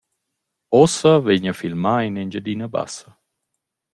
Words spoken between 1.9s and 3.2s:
in Engiadina Bassa.